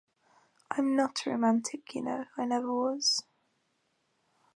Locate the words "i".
0.71-0.79, 2.35-2.45